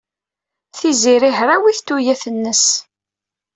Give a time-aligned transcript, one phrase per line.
[0.77, 2.65] Tiziri hrawit tuyat-nnes.